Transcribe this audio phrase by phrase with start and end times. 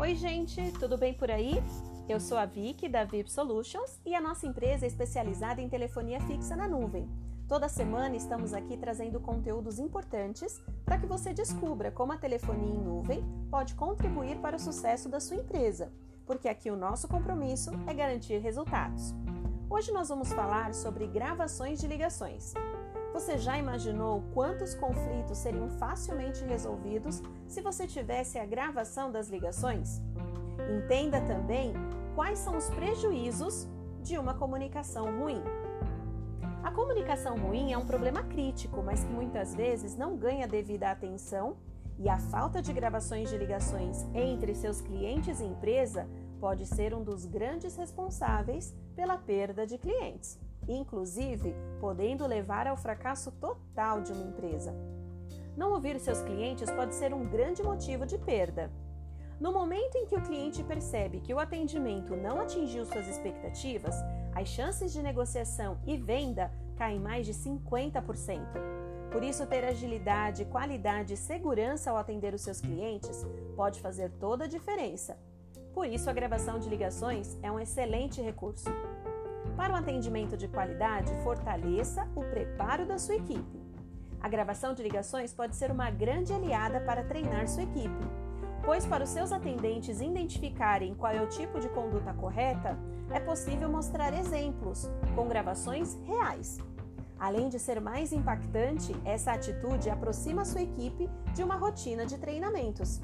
[0.00, 1.62] Oi, gente, tudo bem por aí?
[2.08, 6.18] Eu sou a Vicky da VIP Solutions e a nossa empresa é especializada em telefonia
[6.22, 7.06] fixa na nuvem.
[7.46, 12.82] Toda semana estamos aqui trazendo conteúdos importantes para que você descubra como a telefonia em
[12.82, 15.92] nuvem pode contribuir para o sucesso da sua empresa,
[16.24, 19.14] porque aqui o nosso compromisso é garantir resultados.
[19.68, 22.54] Hoje nós vamos falar sobre gravações de ligações.
[23.12, 30.00] Você já imaginou quantos conflitos seriam facilmente resolvidos se você tivesse a gravação das ligações?
[30.76, 31.72] Entenda também
[32.14, 33.68] quais são os prejuízos
[34.00, 35.42] de uma comunicação ruim.
[36.62, 41.56] A comunicação ruim é um problema crítico, mas que muitas vezes não ganha devida atenção,
[41.98, 46.08] e a falta de gravações de ligações entre seus clientes e empresa
[46.38, 50.38] pode ser um dos grandes responsáveis pela perda de clientes
[50.74, 54.74] inclusive podendo levar ao fracasso total de uma empresa.
[55.56, 58.70] Não ouvir seus clientes pode ser um grande motivo de perda.
[59.40, 63.94] No momento em que o cliente percebe que o atendimento não atingiu suas expectativas,
[64.34, 68.40] as chances de negociação e venda caem mais de 50%.
[69.10, 74.44] Por isso, ter agilidade, qualidade e segurança ao atender os seus clientes pode fazer toda
[74.44, 75.18] a diferença.
[75.74, 78.70] Por isso, a gravação de ligações é um excelente recurso.
[79.56, 83.60] Para o atendimento de qualidade, fortaleça o preparo da sua equipe.
[84.20, 88.04] A gravação de ligações pode ser uma grande aliada para treinar sua equipe,
[88.64, 92.78] pois para os seus atendentes identificarem qual é o tipo de conduta correta,
[93.10, 96.58] é possível mostrar exemplos com gravações reais.
[97.18, 103.00] Além de ser mais impactante, essa atitude aproxima sua equipe de uma rotina de treinamentos.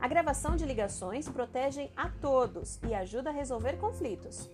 [0.00, 4.50] A gravação de ligações protege a todos e ajuda a resolver conflitos.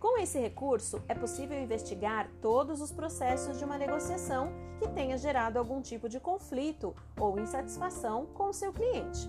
[0.00, 5.58] Com esse recurso, é possível investigar todos os processos de uma negociação que tenha gerado
[5.58, 9.28] algum tipo de conflito ou insatisfação com o seu cliente.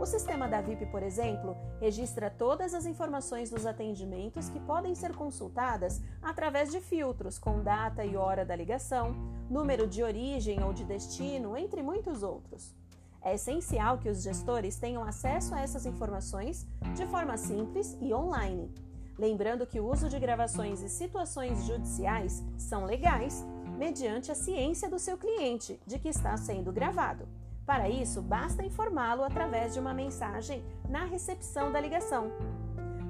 [0.00, 5.14] O sistema da VIP, por exemplo, registra todas as informações dos atendimentos que podem ser
[5.14, 9.14] consultadas através de filtros com data e hora da ligação,
[9.50, 12.74] número de origem ou de destino, entre muitos outros.
[13.20, 18.85] É essencial que os gestores tenham acesso a essas informações de forma simples e online
[19.18, 23.44] Lembrando que o uso de gravações e situações judiciais são legais,
[23.78, 27.26] mediante a ciência do seu cliente de que está sendo gravado.
[27.64, 32.30] Para isso, basta informá-lo através de uma mensagem na recepção da ligação.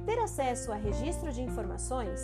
[0.06, 2.20] Ter acesso a registro de informações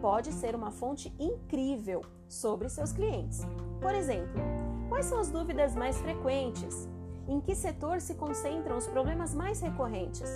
[0.00, 3.42] pode ser uma fonte incrível sobre seus clientes.
[3.80, 4.40] Por exemplo,
[4.88, 6.88] quais são as dúvidas mais frequentes?
[7.26, 10.30] Em que setor se concentram os problemas mais recorrentes?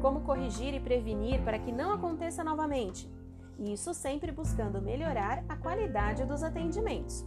[0.00, 3.08] Como corrigir e prevenir para que não aconteça novamente.
[3.58, 7.26] Isso sempre buscando melhorar a qualidade dos atendimentos.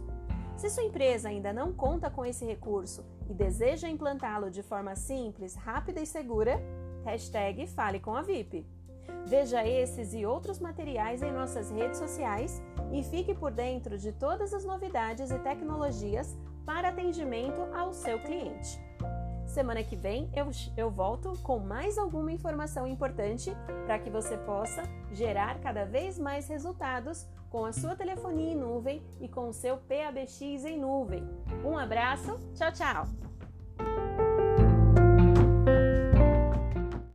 [0.56, 5.54] Se sua empresa ainda não conta com esse recurso e deseja implantá-lo de forma simples,
[5.54, 6.60] rápida e segura,
[7.04, 8.66] hashtag Fale com a VIP.
[9.26, 14.52] Veja esses e outros materiais em nossas redes sociais e fique por dentro de todas
[14.52, 18.80] as novidades e tecnologias para atendimento ao seu cliente.
[19.54, 23.52] Semana que vem eu, eu volto com mais alguma informação importante
[23.86, 24.82] para que você possa
[25.12, 29.76] gerar cada vez mais resultados com a sua telefonia em nuvem e com o seu
[29.76, 31.22] PABX em nuvem.
[31.64, 33.33] Um abraço, tchau, tchau!